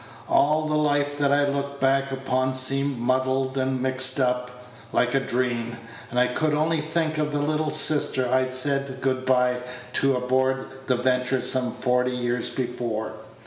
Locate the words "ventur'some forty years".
10.97-12.49